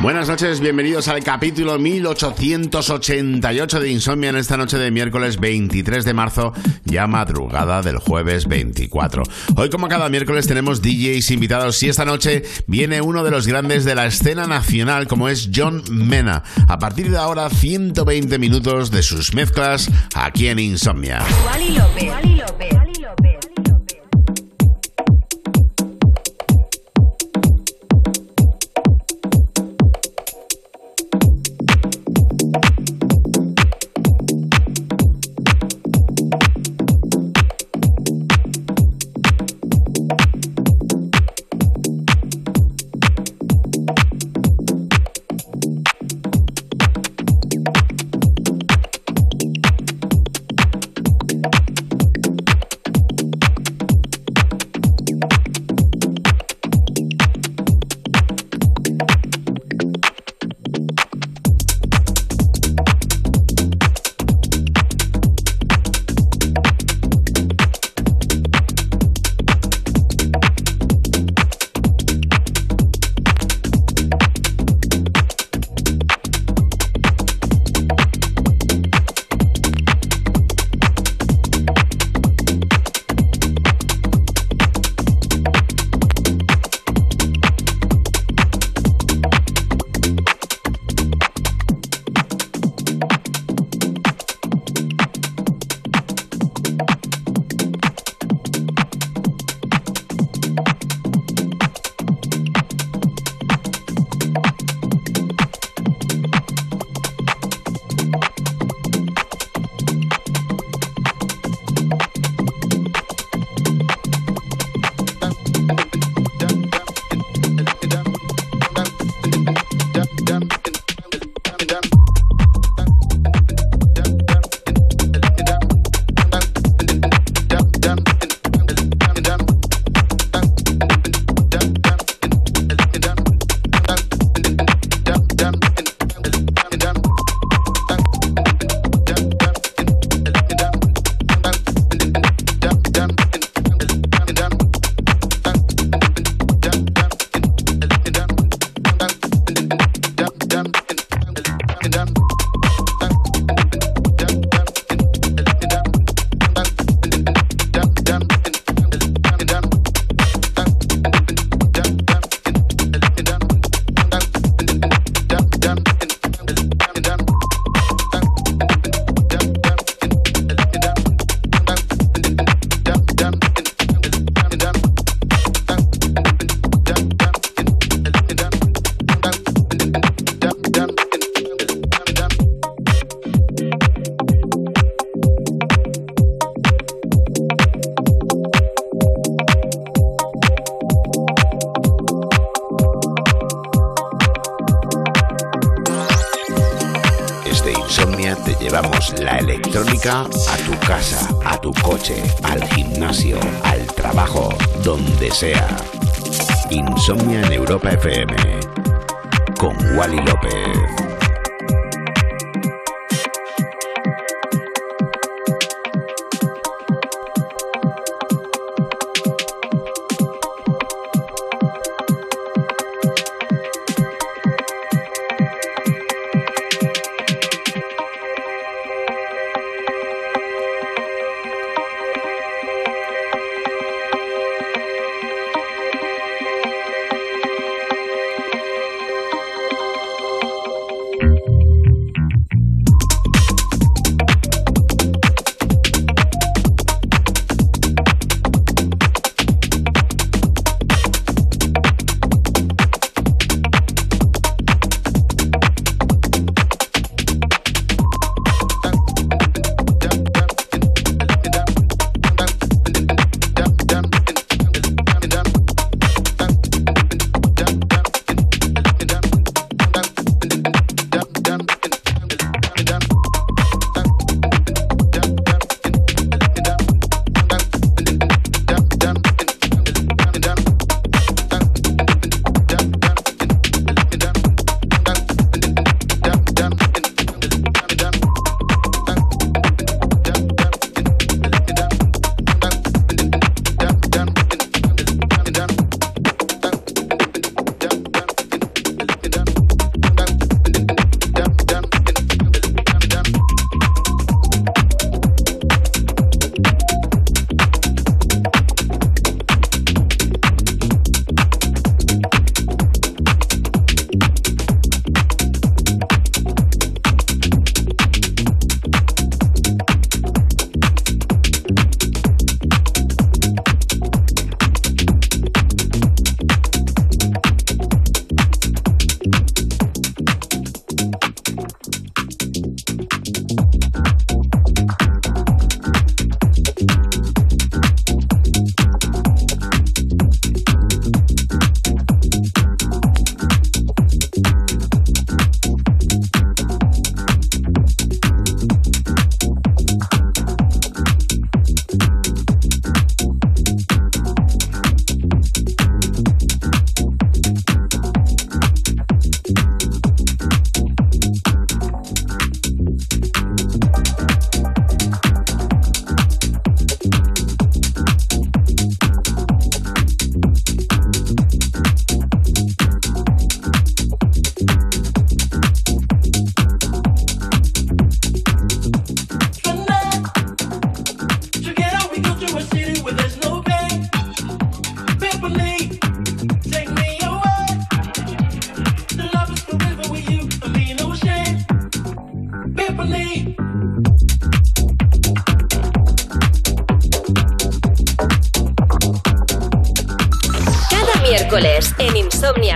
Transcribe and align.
Buenas 0.00 0.28
noches, 0.28 0.60
bienvenidos 0.60 1.08
al 1.08 1.22
capítulo 1.22 1.78
1888 1.78 3.80
de 3.80 3.90
Insomnia 3.90 4.30
en 4.30 4.36
esta 4.36 4.56
noche 4.56 4.78
de 4.78 4.90
miércoles 4.90 5.38
23 5.38 6.06
de 6.06 6.14
marzo, 6.14 6.54
ya 6.86 7.06
madrugada 7.06 7.82
del 7.82 7.98
jueves 7.98 8.48
24. 8.48 9.24
Hoy 9.56 9.68
como 9.68 9.88
cada 9.88 10.08
miércoles 10.08 10.46
tenemos 10.46 10.80
DJs 10.80 11.32
invitados 11.32 11.82
y 11.82 11.90
esta 11.90 12.06
noche 12.06 12.44
viene 12.66 13.02
uno 13.02 13.24
de 13.24 13.30
los 13.30 13.46
grandes 13.46 13.84
de 13.84 13.94
la 13.94 14.06
escena 14.06 14.46
nacional 14.46 15.06
como 15.06 15.28
es 15.28 15.50
John 15.54 15.82
Mena. 15.90 16.44
A 16.66 16.78
partir 16.78 17.10
de 17.10 17.18
ahora 17.18 17.50
120 17.50 18.38
minutos 18.38 18.90
de 18.90 19.02
sus 19.02 19.34
mezclas 19.34 19.90
aquí 20.14 20.48
en 20.48 20.60
Insomnia. 20.60 21.22
Wally. 21.46 21.76
Wally. 22.08 22.42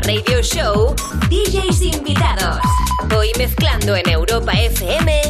Radio 0.07 0.43
Show, 0.43 0.95
DJs 1.31 1.81
invitados. 1.81 2.59
Hoy 3.17 3.31
mezclando 3.39 3.97
en 3.97 4.07
Europa 4.11 4.53
FM, 4.53 5.24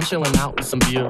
I'm 0.00 0.06
chilling 0.06 0.34
out 0.38 0.56
with 0.56 0.64
some 0.64 0.78
beer. 0.78 1.09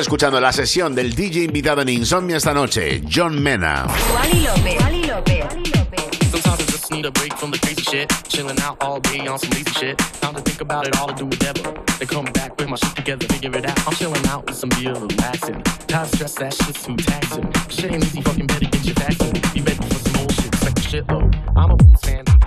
Escuchando 0.00 0.40
la 0.40 0.52
sesión 0.52 0.94
del 0.94 1.14
DJ 1.14 1.44
invitado 1.44 1.82
en 1.82 1.90
Insomnia 1.90 2.38
esta 2.38 2.54
noche, 2.54 3.02
John 3.08 3.42
Mena. 3.42 3.86
They 11.98 12.06
come 12.06 12.24
back 12.32 12.58
with 12.58 12.68
my 12.68 12.76
shit 12.76 12.96
together, 12.96 13.26
figure 13.26 13.56
it 13.56 13.64
out. 13.64 13.86
I'm 13.86 13.94
chilling 13.94 14.26
out 14.26 14.46
with 14.46 14.56
some 14.56 14.70
beer, 14.70 14.92
relaxing. 14.94 15.62
Time 15.86 16.06
stress 16.06 16.34
that 16.34 16.52
too 16.52 18.22
fucking 18.22 18.46
better 18.46 18.64
get 18.64 18.84
your 18.84 18.94
facts 18.96 19.20
in. 19.20 19.32
Be 19.54 19.60
ready 19.60 19.86
for 19.86 19.94
some 19.94 20.20
old 20.20 20.32
shit, 20.32 20.78
shit. 20.80 21.04
I'm 21.54 21.70
a 21.70 21.76
fan. 21.98 22.41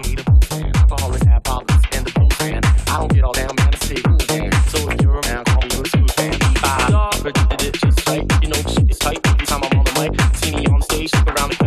around 11.13 11.64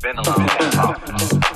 been 0.00 0.18
a 0.18 0.22
long 0.22 0.46
time. 0.46 1.49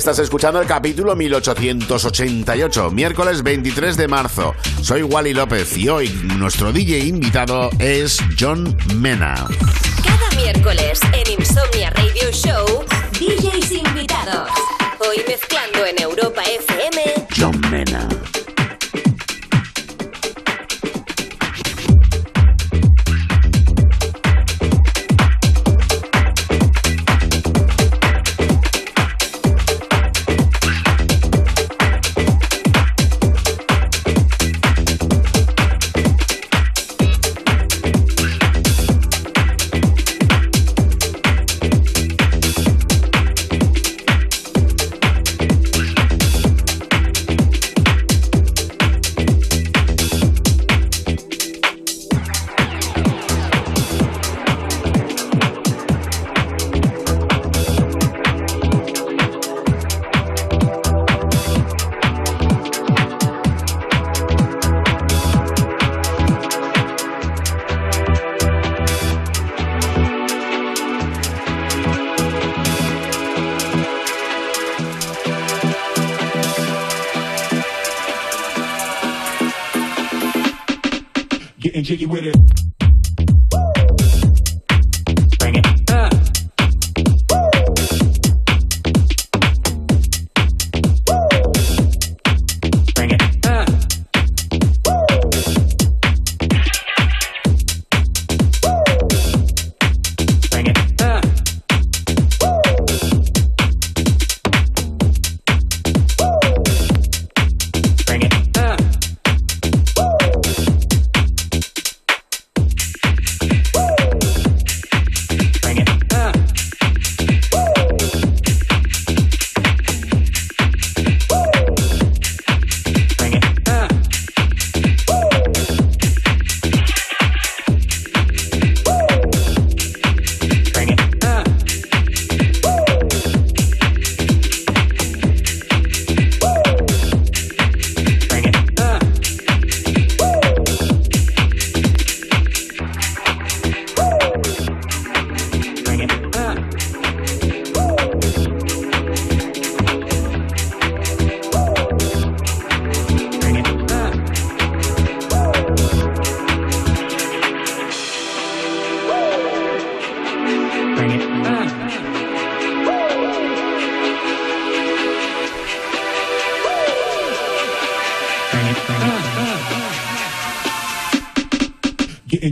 Estás 0.00 0.18
escuchando 0.18 0.58
el 0.62 0.66
capítulo 0.66 1.14
1888, 1.14 2.90
miércoles 2.90 3.42
23 3.42 3.98
de 3.98 4.08
marzo. 4.08 4.54
Soy 4.80 5.02
Wally 5.02 5.34
López 5.34 5.76
y 5.76 5.90
hoy 5.90 6.08
nuestro 6.38 6.72
DJ 6.72 7.00
invitado 7.00 7.68
es 7.78 8.16
John 8.38 8.74
Mena. 8.96 9.34
Cada 10.02 10.42
miércoles 10.42 11.00
en 11.12 11.38
Insomnia 11.38 11.90
Radio 11.90 12.30
Show, 12.32 12.86
DJs 13.20 13.72
invitados. 13.72 14.69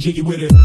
You 0.08 0.24
it 0.24 0.26
with 0.26 0.42
it. 0.42 0.57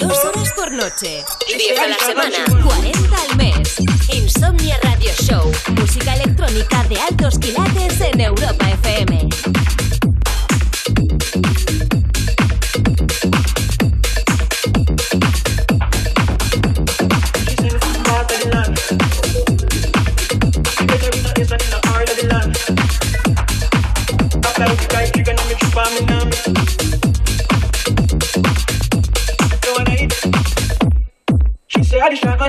Dos 0.00 0.24
horas 0.24 0.52
por 0.56 0.72
noche, 0.72 1.22
10 1.46 1.78
a 1.78 1.86
la 1.86 1.96
semana, 1.98 2.44
40 2.64 3.16
al 3.16 3.36
mes. 3.36 3.76
Insomnia 4.12 4.76
Radio 4.82 5.12
Show, 5.22 5.52
música 5.76 6.14
electrónica 6.14 6.82
de 6.88 7.00
altos 7.00 7.38
quilates 7.38 8.00
en 8.00 8.20
Europa 8.20 8.68
FM. 8.68 9.28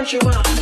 You 0.03 0.19
want. 0.23 0.54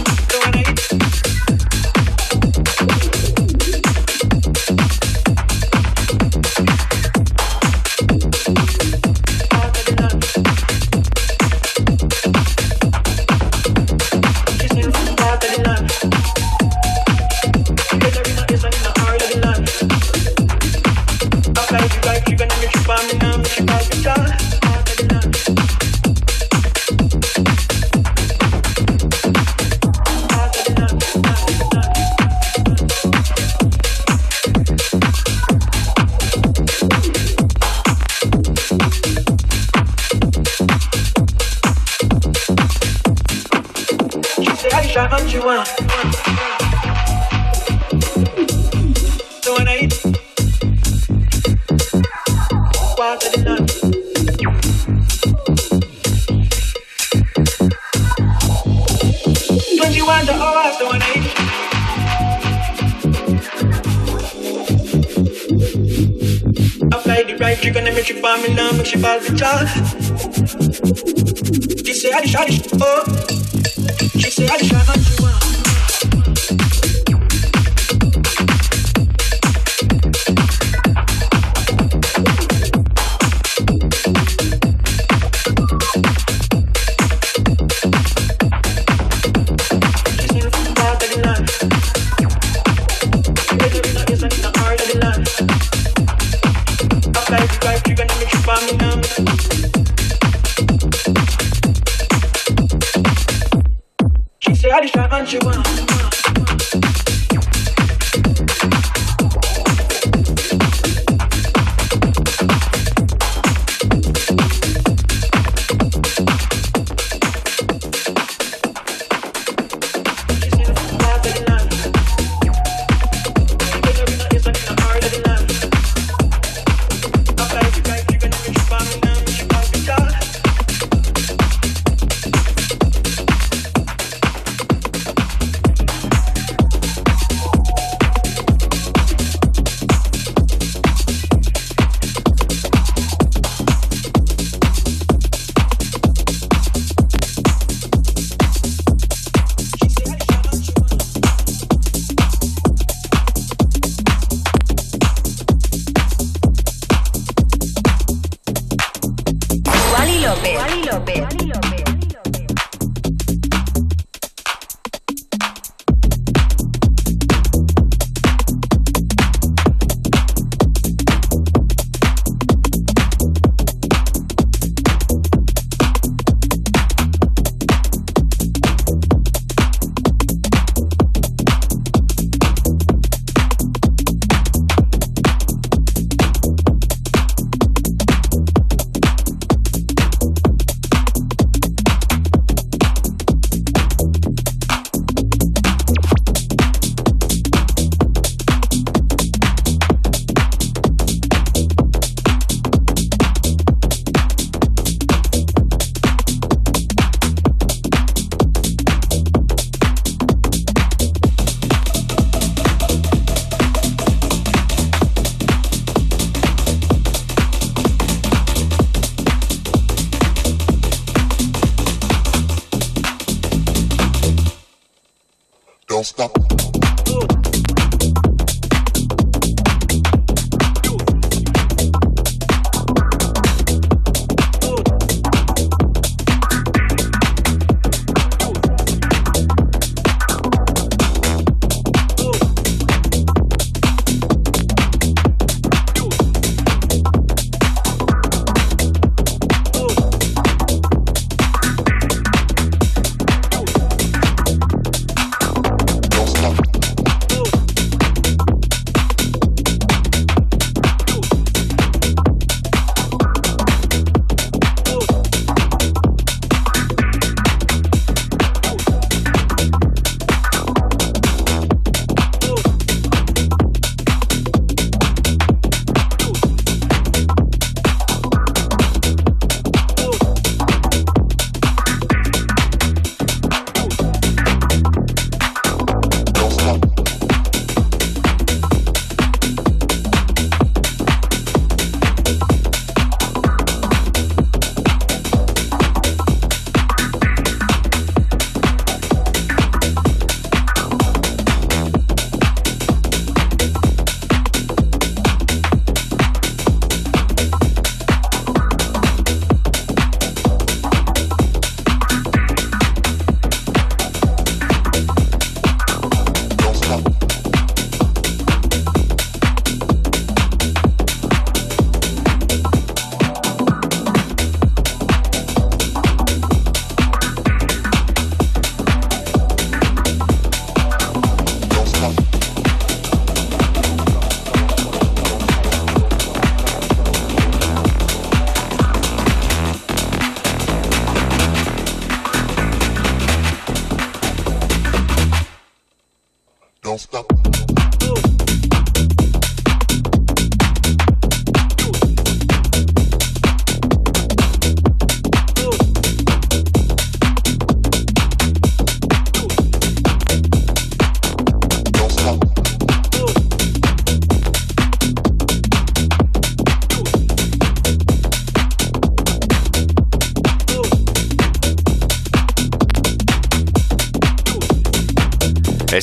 she 68.84 68.98
ball 69.02 69.20
me 69.22 69.93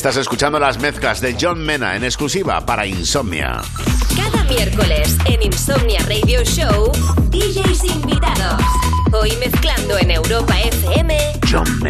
Estás 0.01 0.17
escuchando 0.17 0.59
las 0.59 0.81
mezclas 0.81 1.21
de 1.21 1.37
John 1.39 1.63
Mena 1.63 1.95
en 1.95 2.05
exclusiva 2.05 2.65
para 2.65 2.87
Insomnia. 2.87 3.61
Cada 4.17 4.45
miércoles 4.45 5.15
en 5.27 5.43
Insomnia 5.43 6.01
Radio 6.09 6.43
Show, 6.43 6.91
DJs 7.29 7.85
invitados. 7.85 8.63
Hoy 9.13 9.37
mezclando 9.37 9.99
en 9.99 10.13
Europa 10.13 10.59
FM, 10.59 11.41
John 11.47 11.81
Mena. 11.83 11.90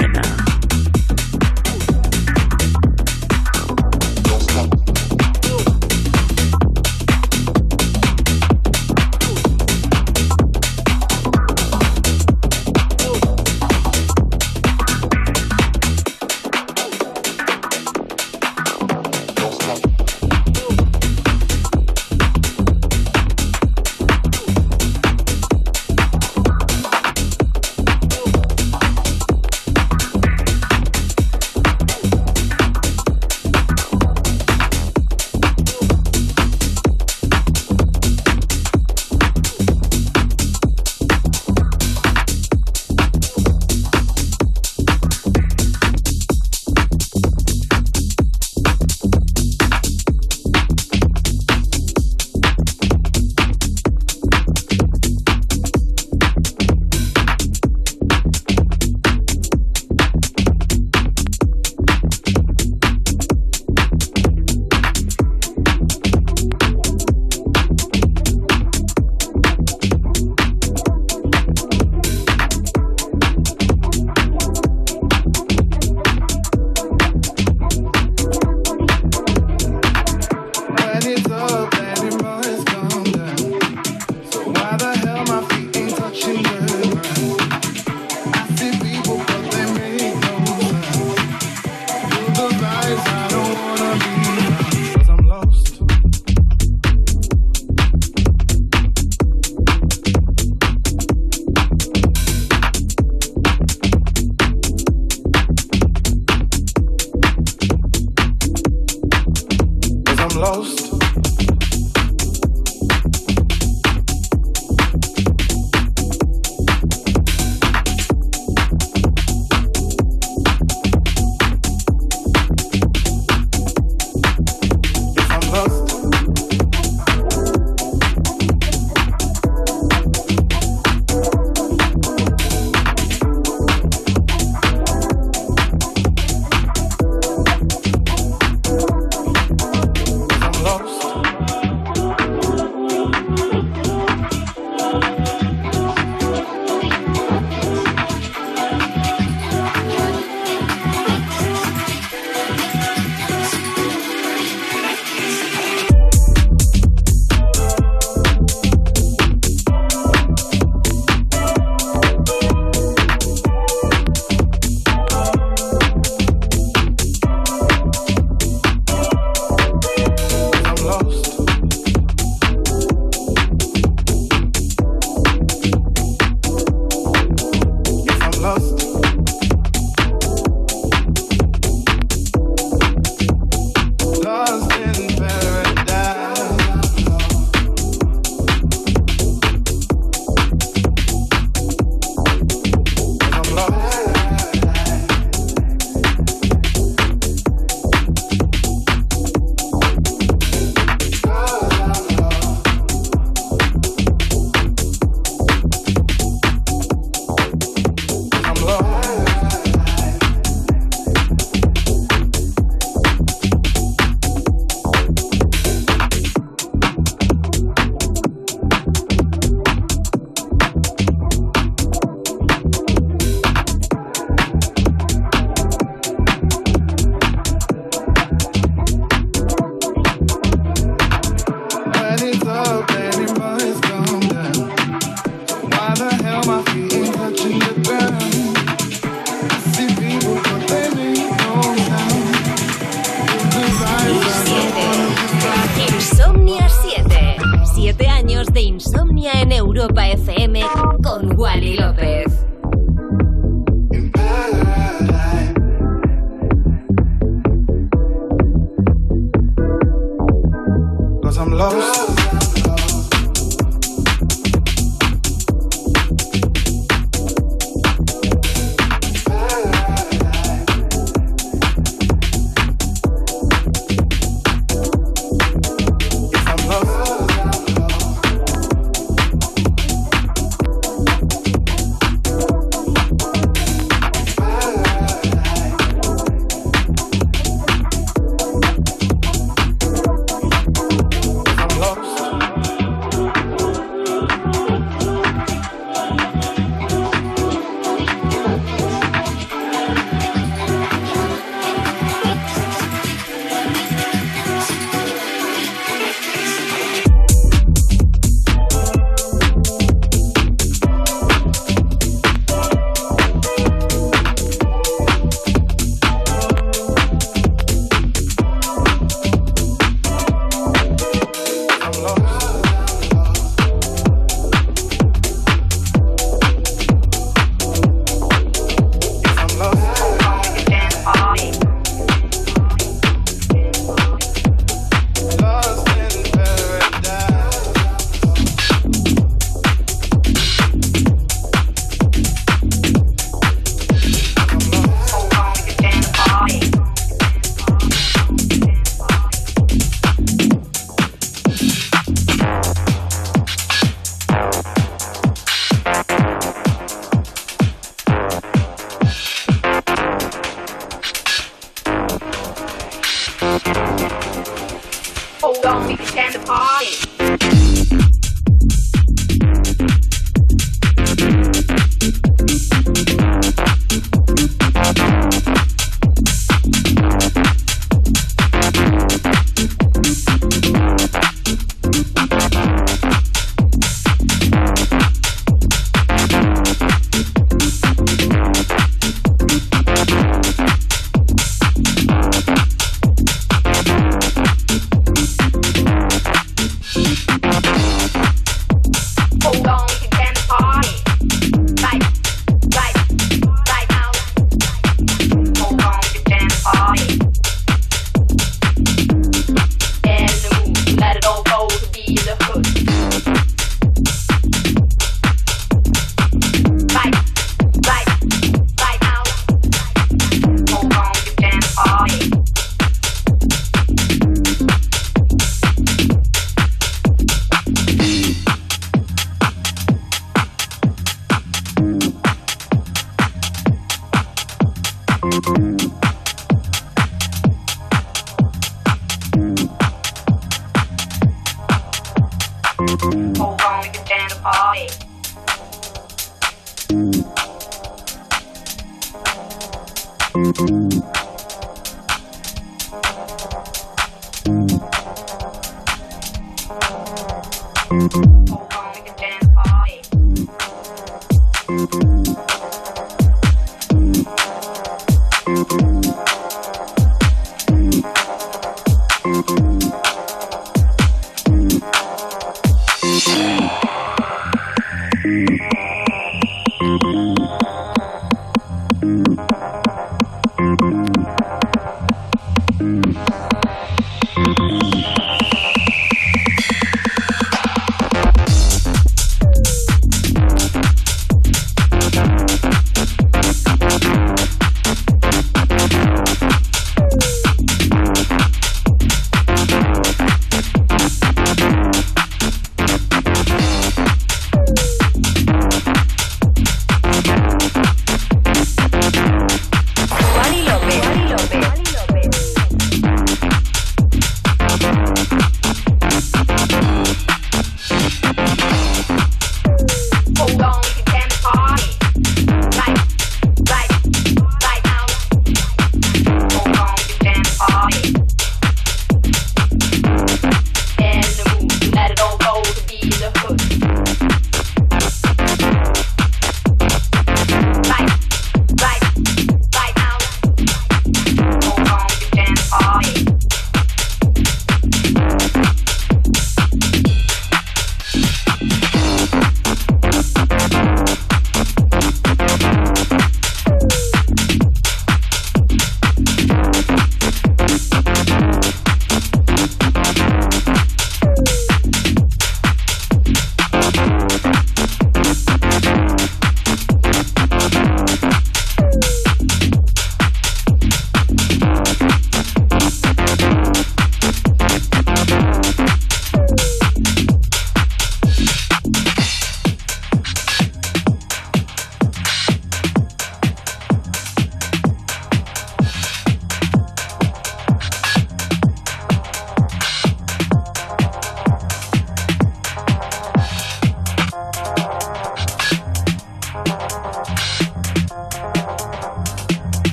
Oh, 442.93 443.57
why 443.61 443.89
you 443.95 444.01
dance 444.05 444.35
party? 444.43 444.89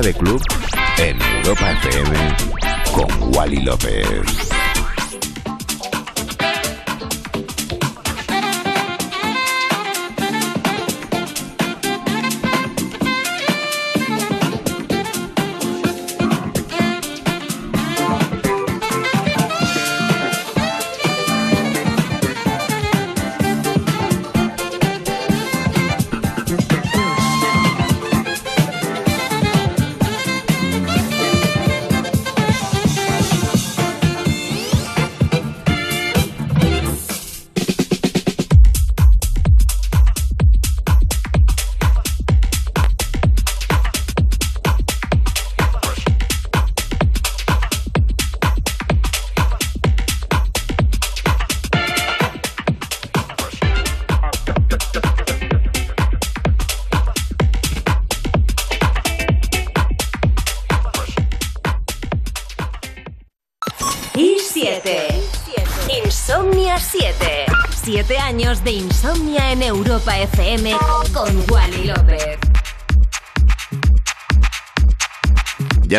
De 0.00 0.12
club 0.12 0.42
en 0.98 1.18
Europa 1.42 1.72
FM 1.72 2.36
con 2.92 3.34
Wally 3.34 3.62
López. 3.62 4.45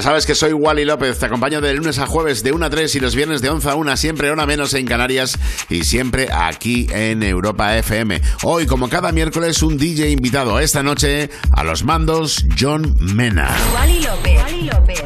Sabes 0.08 0.26
que 0.26 0.36
soy 0.36 0.53
Wally 0.53 0.86
López, 0.86 1.20
te 1.20 1.26
acompaño 1.26 1.60
de 1.60 1.74
lunes 1.74 1.99
a 1.99 2.08
jueves 2.08 2.41
de 2.41 2.53
1 2.53 2.66
a 2.66 2.70
3 2.70 2.95
y 2.95 2.99
los 3.01 3.14
viernes 3.14 3.41
de 3.41 3.49
11 3.49 3.72
a 3.72 3.76
1, 3.76 3.97
siempre 3.97 4.32
hora 4.32 4.45
menos 4.45 4.74
en 4.74 4.86
Canarias 4.86 5.38
y 5.70 5.84
siempre 5.84 6.30
aquí 6.32 6.88
en 6.91 7.24
Europa 7.24 7.76
FM. 7.76 8.22
Hoy, 8.43 8.68
como 8.68 8.88
cada 8.88 9.12
miércoles, 9.12 9.62
un 9.64 9.78
DJ 9.78 10.12
invitado 10.12 10.62
esta 10.62 10.82
noche 10.82 11.30
a 11.51 11.66
los 11.66 11.84
mandos, 11.84 12.45
John 12.58 12.95
Mena. 13.01 13.53
Wally 13.74 13.99
López. 13.99 14.38
Wally 14.38 14.62
López. 14.62 14.97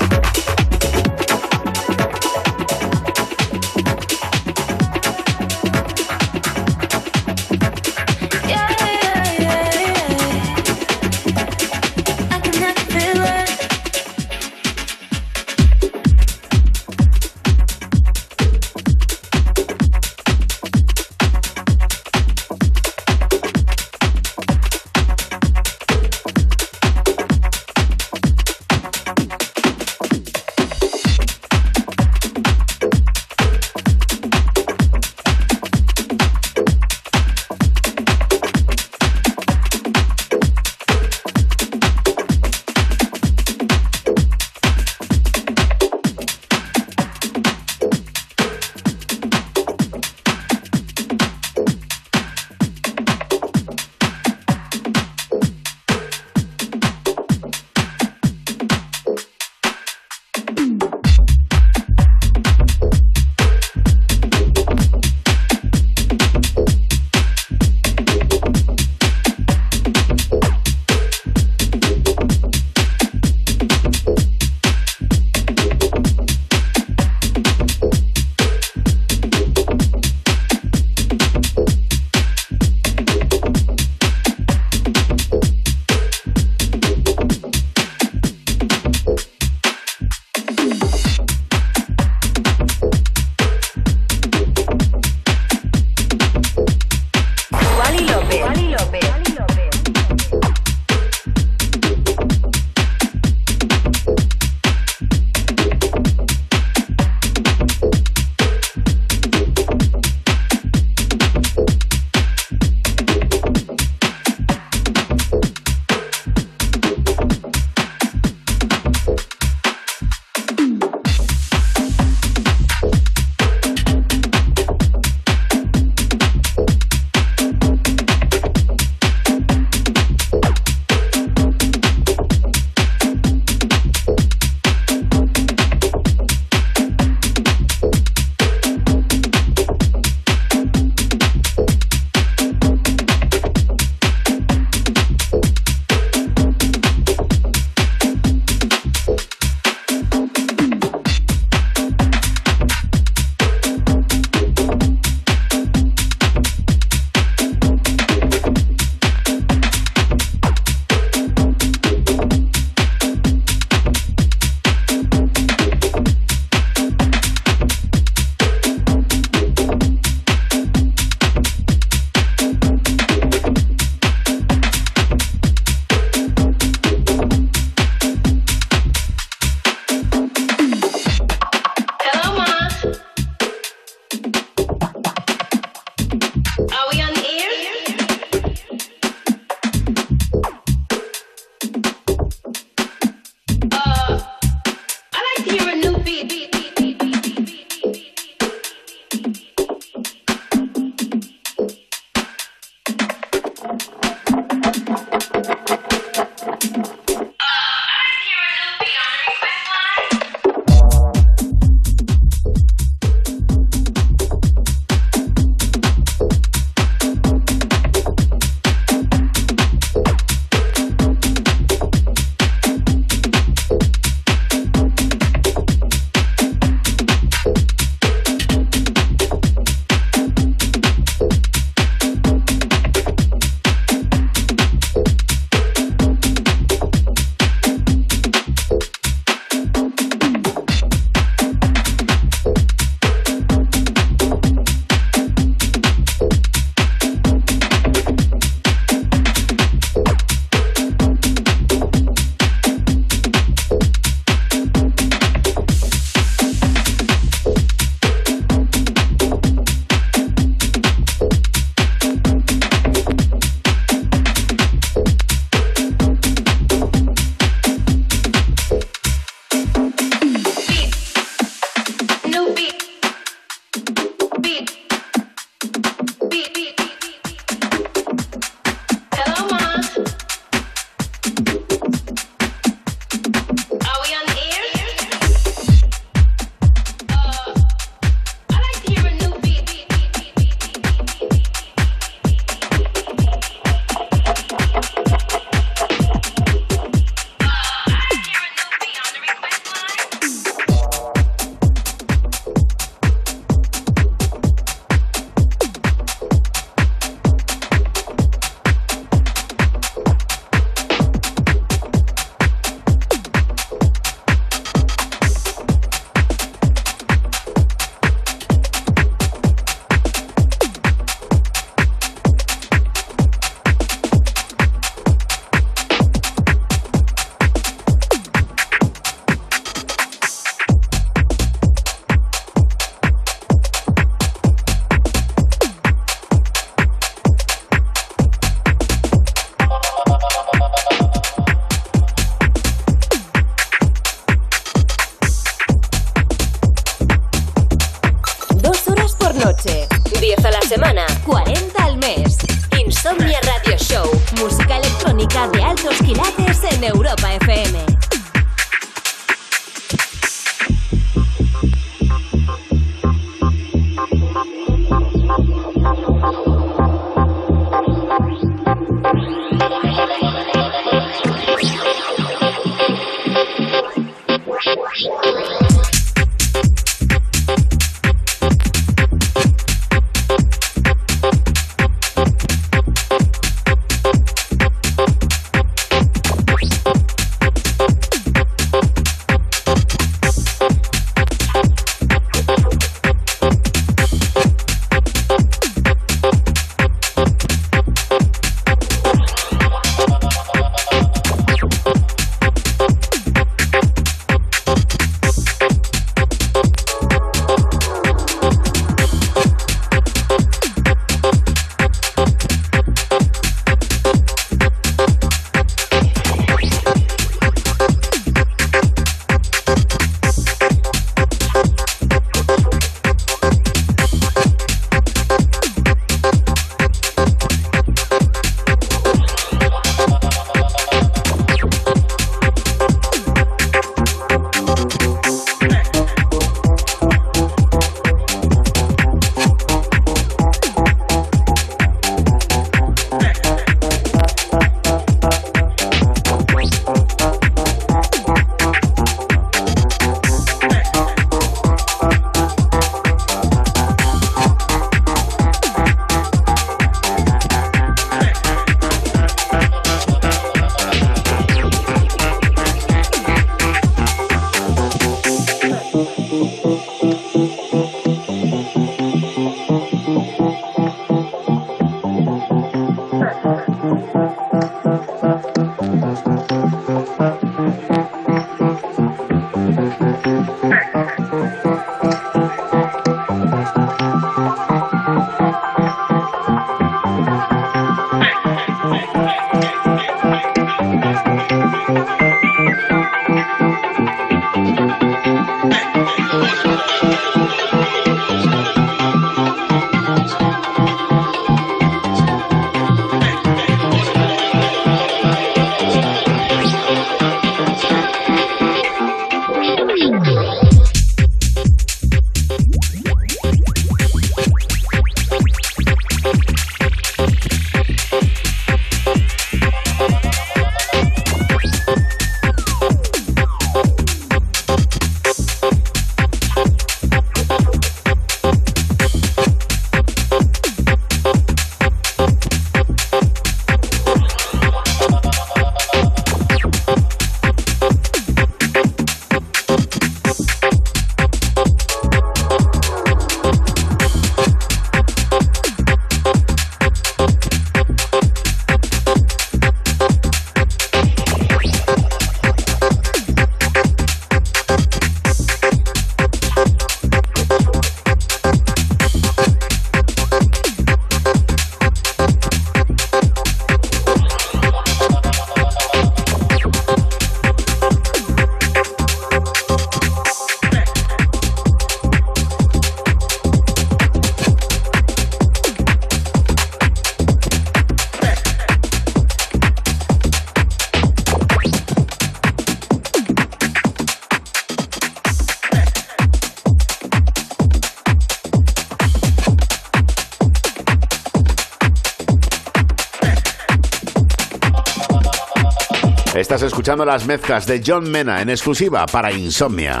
Estás 596.42 596.62
escuchando 596.62 597.04
las 597.04 597.24
mezclas 597.24 597.66
de 597.66 597.80
John 597.86 598.10
Mena 598.10 598.42
en 598.42 598.50
exclusiva 598.50 599.06
para 599.06 599.30
Insomnia. 599.30 600.00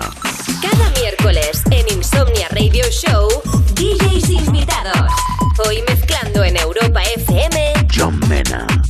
Cada 0.60 0.90
miércoles 1.00 1.62
en 1.70 1.96
Insomnia 1.96 2.48
Radio 2.50 2.82
Show, 2.90 3.28
DJs 3.76 4.28
invitados. 4.28 5.12
Hoy 5.64 5.84
mezclando 5.86 6.42
en 6.42 6.56
Europa 6.56 7.00
FM, 7.14 7.86
John 7.94 8.18
Mena. 8.28 8.81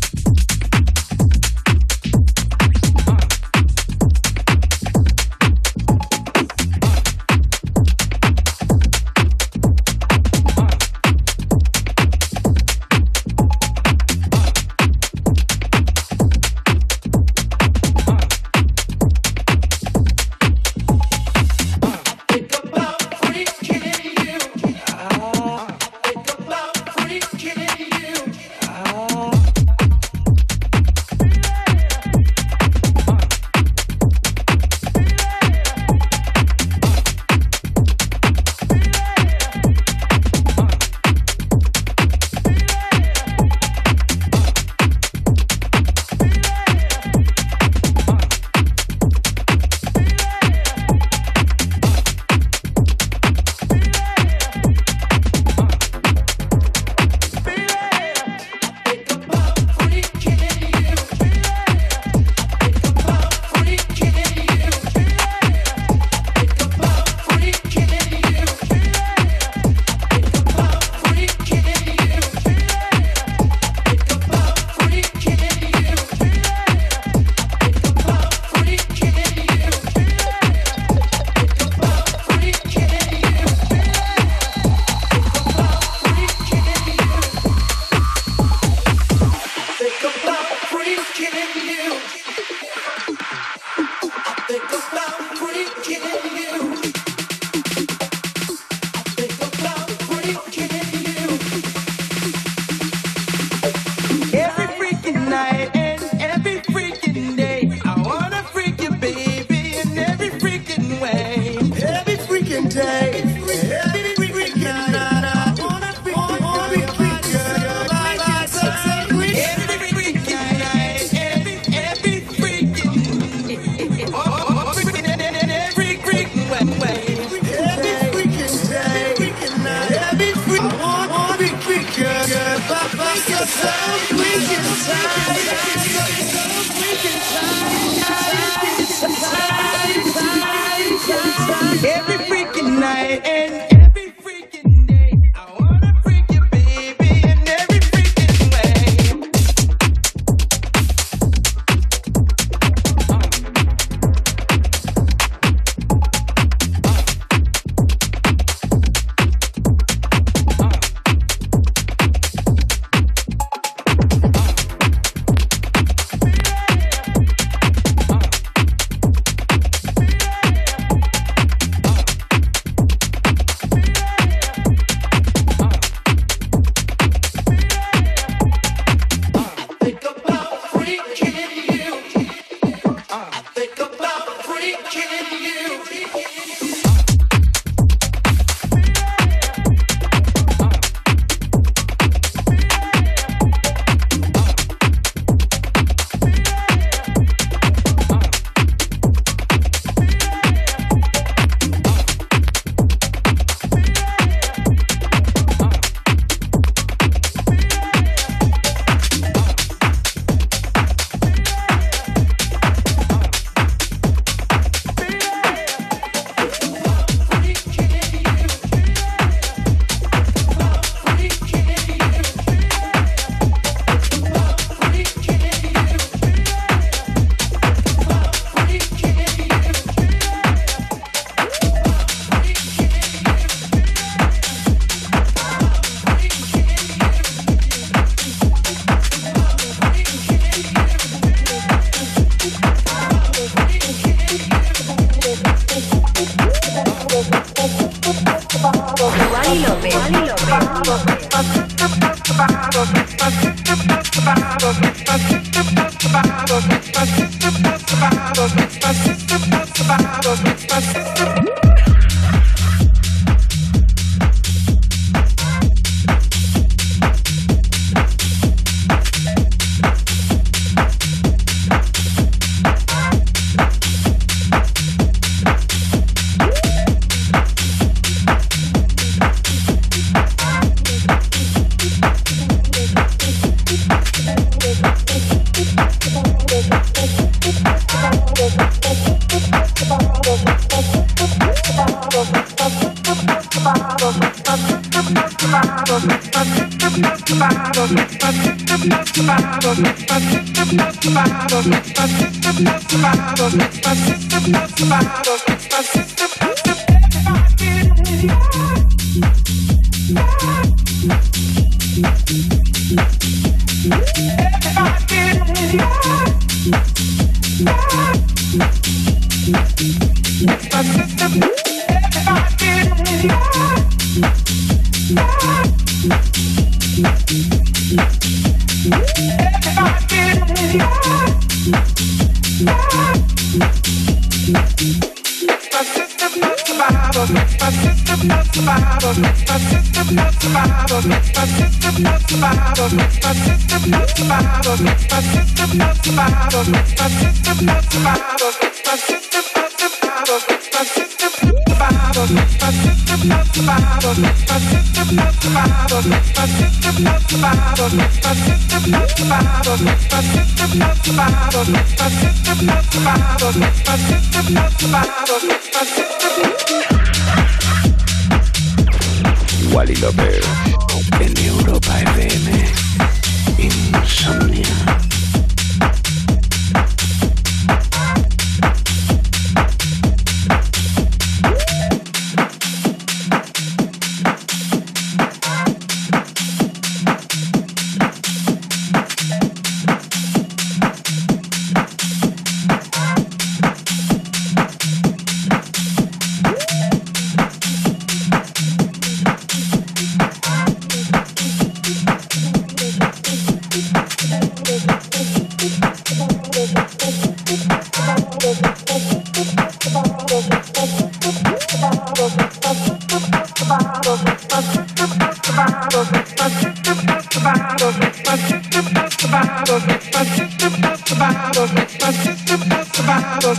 my 421.82 422.12
system 422.12 422.62
of 422.70 422.86
survival, 422.94 423.54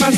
my 0.00 0.15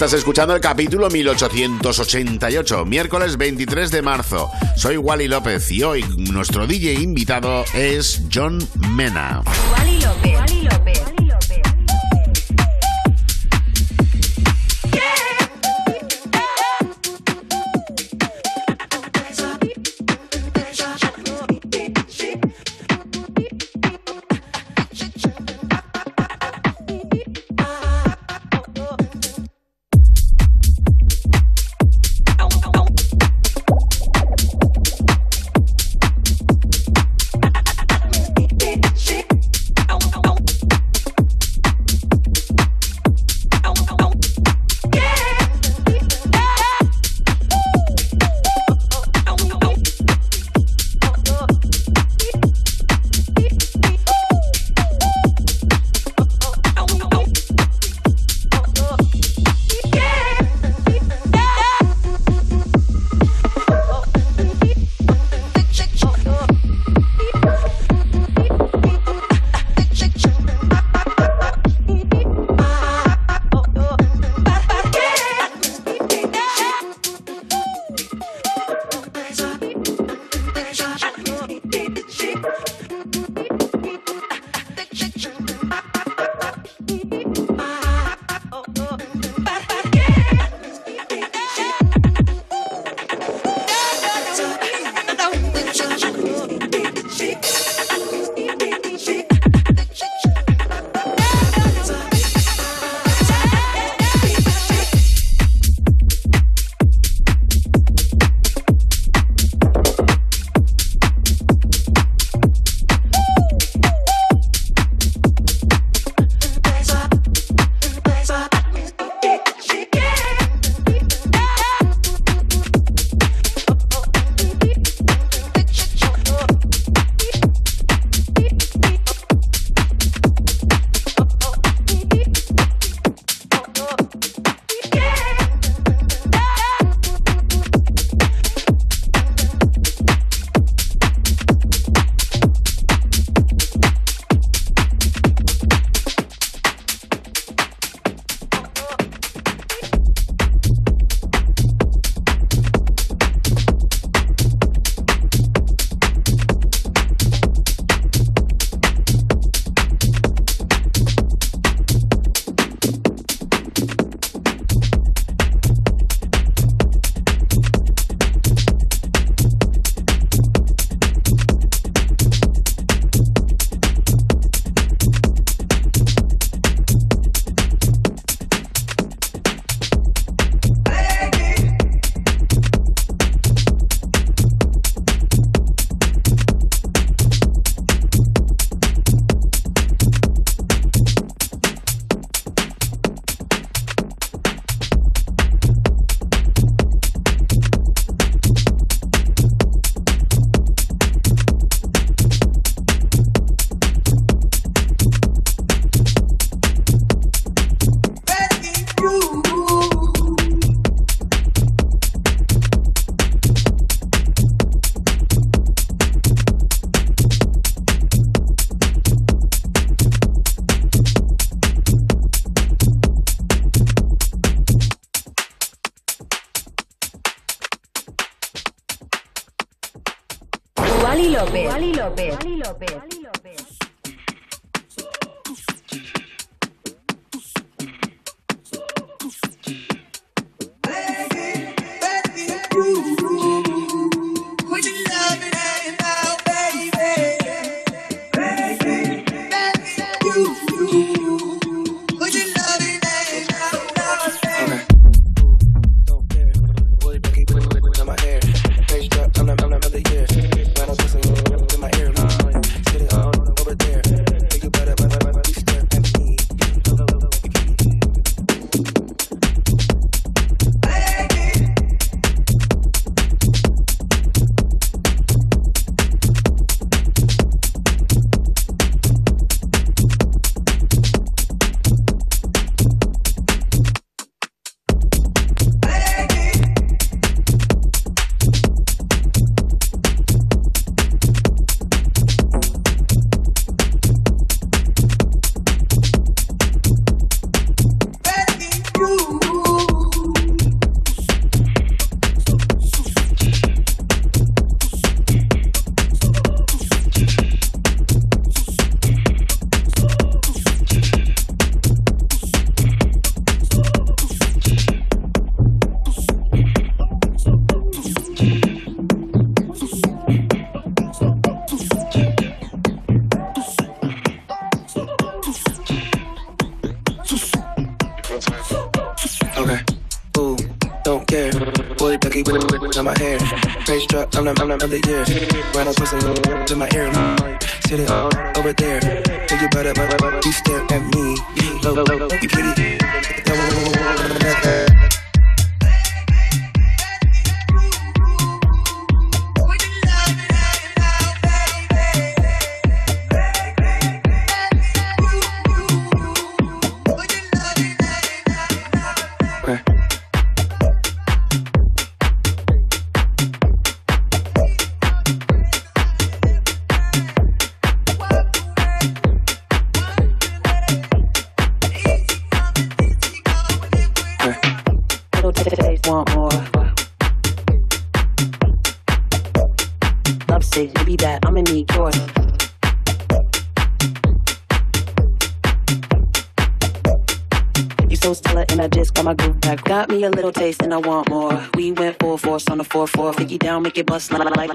Estás 0.00 0.14
escuchando 0.14 0.54
el 0.54 0.62
capítulo 0.62 1.10
1888, 1.10 2.86
miércoles 2.86 3.36
23 3.36 3.90
de 3.90 4.00
marzo. 4.00 4.50
Soy 4.74 4.96
Wally 4.96 5.28
López 5.28 5.70
y 5.70 5.82
hoy 5.82 6.02
nuestro 6.16 6.66
DJ 6.66 6.94
invitado 6.94 7.66
es 7.74 8.22
John 8.32 8.66
Mena. 8.96 9.42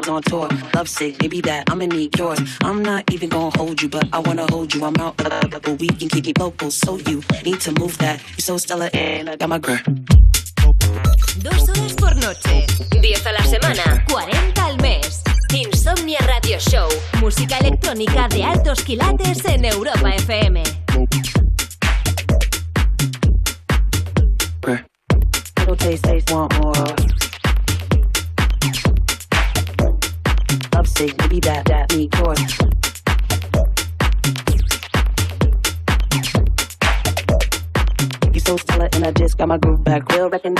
On 0.09 0.21
tour. 0.23 0.47
Love 0.73 0.89
sick, 0.89 1.21
maybe 1.21 1.41
that 1.41 1.69
need 1.87 2.17
yours. 2.17 2.39
I'm 2.61 2.81
not 2.81 3.11
even 3.13 3.29
gonna 3.29 3.55
hold 3.57 3.81
you, 3.81 3.89
but 3.89 4.07
I 4.11 4.19
wanna 4.19 4.45
hold 4.51 4.73
you. 4.73 4.83
I'm 4.83 4.95
out, 4.97 5.23
uh, 5.23 5.47
but 5.47 5.79
we 5.79 5.87
can 5.87 6.07
it. 6.61 6.71
So 6.71 6.97
you 6.97 7.21
need 7.43 7.61
to 7.61 7.71
move 7.79 7.97
that. 7.99 8.21
So 8.39 8.57
and 8.93 9.29
I 9.29 9.35
got 9.35 9.49
my. 9.49 9.59
Dos 9.59 11.69
horas 11.69 11.93
por 11.93 12.15
noche, 12.15 12.65
10 13.01 13.25
a 13.25 13.31
la 13.33 13.43
semana, 13.43 14.05
40 14.09 14.65
al 14.65 14.77
mes. 14.77 15.21
Insomnia 15.53 16.19
Radio 16.19 16.57
Show, 16.59 16.89
música 17.21 17.57
electrónica 17.59 18.27
de 18.27 18.43
altos 18.43 18.81
quilates 18.81 19.45
en 19.45 19.65
Europa 19.65 20.09
FM. 20.09 20.44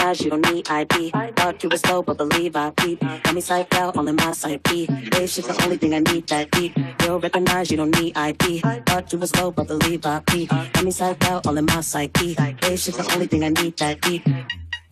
Recognize 0.06 0.24
you 0.24 0.30
don't 0.30 0.54
need 0.54 0.70
ID. 0.70 1.10
Thought 1.36 1.64
you 1.64 1.70
was 1.70 1.82
slow, 1.82 2.04
but 2.04 2.18
believe 2.18 2.56
I 2.56 2.70
peep. 2.70 3.00
Got 3.00 3.34
me 3.34 3.42
psyched 3.42 3.74
out, 3.74 3.98
all 3.98 4.08
in 4.08 4.16
my 4.16 4.34
side 4.34 4.62
B. 4.62 4.86
It's 4.88 5.36
just 5.36 5.48
the 5.48 5.64
only 5.64 5.78
thing 5.78 5.96
I 5.96 6.00
need 6.00 6.28
that 6.28 6.52
deep. 6.52 6.78
Real 7.02 7.20
recognize 7.20 7.72
you 7.72 7.78
don't 7.78 8.00
need 8.00 8.16
ID. 8.16 8.60
Thought 8.86 9.12
you 9.12 9.18
was 9.18 9.32
slow, 9.32 9.50
but 9.50 9.68
believe 9.68 10.06
I 10.06 10.20
peep. 10.20 10.50
Got 10.50 10.84
me 10.84 10.92
psyched 10.92 11.26
out, 11.26 11.48
all 11.48 11.58
in 11.58 11.66
my 11.66 11.82
side 11.82 12.14
B. 12.14 12.36
It's 12.38 12.86
just 12.86 13.00
the 13.00 13.14
only 13.16 13.26
thing 13.26 13.44
I 13.46 13.50
need 13.50 13.78
that 13.78 14.00
deep. 14.02 14.22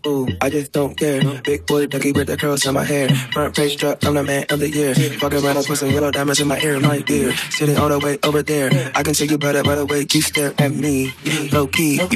Ooh, 0.08 0.28
I 0.42 0.50
just 0.50 0.72
don't 0.72 0.98
care. 0.98 1.22
Big 1.44 1.68
boy 1.68 1.86
ducky 1.86 2.12
with 2.12 2.26
the 2.26 2.36
curls 2.36 2.66
in 2.66 2.74
my 2.74 2.84
hair. 2.84 3.08
Front 3.34 3.56
page 3.56 3.78
drop, 3.78 4.04
I'm 4.04 4.16
the 4.16 4.24
man 4.24 4.48
of 4.50 4.60
the 4.62 4.70
year. 4.70 4.96
Fuck 4.96 5.34
around 5.34 5.58
and 5.58 5.66
put 5.66 5.78
some 5.78 5.92
yellow 5.92 6.10
diamonds 6.10 6.42
in 6.42 6.48
my 6.48 6.60
ear, 6.60 6.80
like 6.80 7.06
beer. 7.06 7.36
Sitting 7.52 7.78
all 7.78 7.90
the 7.90 8.00
way 8.00 8.18
over 8.24 8.42
there. 8.42 8.92
I 8.96 9.04
can 9.04 9.14
see 9.14 9.28
you 9.28 9.38
better 9.38 9.62
by 9.62 9.76
the 9.76 9.86
way 9.86 10.08
you 10.12 10.22
stare 10.24 10.56
at 10.58 10.72
me. 10.72 11.14
Low 11.52 11.68
key, 11.68 12.02
you 12.02 12.08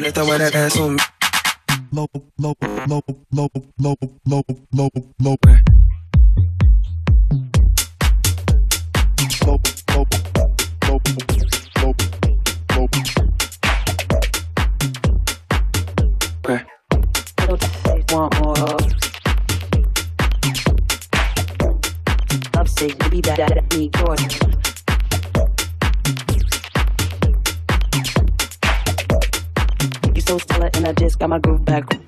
that 0.00 0.14
the 0.14 0.24
one 0.24 0.38
that 0.38 0.54
ass 0.54 0.78
on 0.80 0.96
me. 0.96 1.02
Low, 1.90 2.06
low, 2.38 2.54
low, 2.86 2.86
low, 2.86 3.02
low, 3.32 3.48
low, 3.48 3.48
low, 3.78 3.78
low. 3.78 3.96
Low, 4.26 4.42
low, 4.42 4.42
low, 4.72 4.90
low, 5.20 5.36
low. 5.36 5.36
Okay 17.48 18.04
want 18.12 18.40
more. 18.40 18.54
Love 22.54 22.68
sick, 22.68 22.98
maybe 23.00 23.20
that, 23.22 23.36
that 23.38 23.76
need 23.76 23.94
yours. 23.96 24.57
You 30.74 30.80
so 30.80 30.80
stellar 30.80 30.88
and 30.90 30.98
I 30.98 31.00
just 31.00 31.18
got 31.18 31.30
my 31.30 31.38
groove 31.38 31.64
back. 31.64 32.07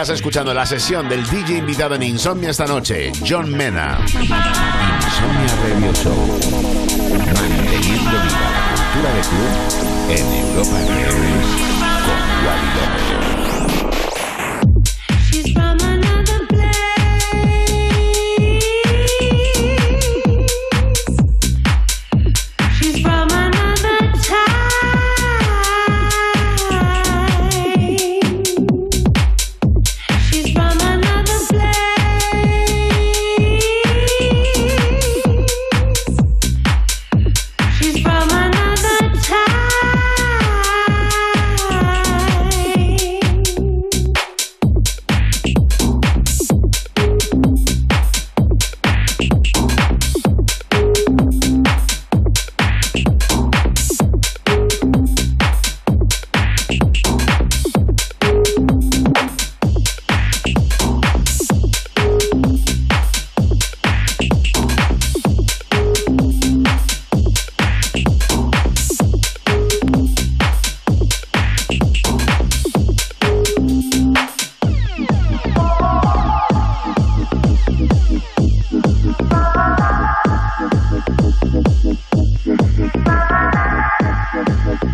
Estás 0.00 0.16
escuchando 0.16 0.54
la 0.54 0.64
sesión 0.64 1.10
del 1.10 1.28
DJ 1.28 1.58
invitado 1.58 1.94
en 1.94 2.02
Insomnia 2.02 2.48
esta 2.48 2.64
noche, 2.66 3.12
John 3.28 3.52
Mena. 3.52 3.98
Insomnia 4.06 4.38
Radio 5.62 5.92
Show. 5.92 6.40
Manteniendo 7.10 8.10
viva 8.10 8.48
la 8.48 8.62
cultura 8.72 9.12
de 9.12 9.20
club 9.28 9.52
en 10.08 10.24
Europa 10.32 10.78
con 12.06 12.18
Wally 12.46 13.29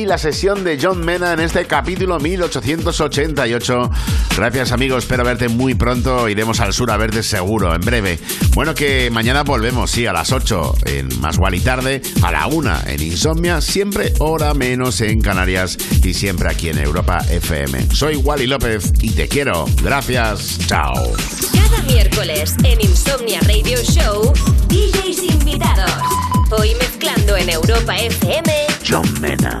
aquí 0.00 0.06
la 0.06 0.18
sesión 0.18 0.62
de 0.62 0.78
John 0.80 1.04
Mena 1.04 1.32
en 1.32 1.40
este 1.40 1.64
capítulo 1.66 2.18
1888. 2.18 3.90
Gracias 4.36 4.72
amigos, 4.72 5.04
espero 5.04 5.24
verte 5.24 5.48
muy 5.48 5.74
pronto. 5.74 6.28
Iremos 6.28 6.60
al 6.60 6.72
sur 6.72 6.90
a 6.90 6.96
verte 6.96 7.22
seguro, 7.22 7.74
en 7.74 7.80
breve. 7.80 8.18
Bueno, 8.54 8.74
que 8.74 9.10
mañana 9.10 9.42
volvemos, 9.42 9.90
sí, 9.90 10.06
a 10.06 10.12
las 10.12 10.32
8 10.32 10.76
en 10.86 11.20
Más 11.20 11.38
y 11.52 11.60
Tarde, 11.60 12.02
a 12.22 12.30
la 12.30 12.46
1 12.46 12.72
en 12.86 13.02
Insomnia, 13.02 13.60
siempre 13.60 14.12
hora 14.18 14.54
menos 14.54 15.00
en 15.00 15.20
Canarias 15.20 15.76
y 16.04 16.14
siempre 16.14 16.48
aquí 16.50 16.68
en 16.68 16.78
Europa 16.78 17.18
FM. 17.28 17.88
Soy 17.92 18.16
Wally 18.16 18.46
López 18.46 18.92
y 19.00 19.10
te 19.10 19.28
quiero. 19.28 19.66
Gracias, 19.82 20.58
chao. 20.66 20.94
Cada 21.52 21.82
miércoles 21.82 22.54
en 22.64 22.80
Insomnia 22.80 23.40
Radio 23.40 23.78
Show, 23.82 24.32
DJs 24.68 25.22
invitados. 25.24 25.90
Hoy 26.52 26.74
mezclando 26.76 27.36
en 27.36 27.50
Europa 27.50 27.96
FM, 27.96 28.66
John 28.88 29.20
Mena. 29.20 29.60